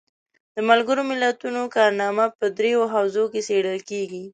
[0.55, 4.23] د ملګرو ملتونو کارنامه په دریو حوزو کې څیړل کیږي.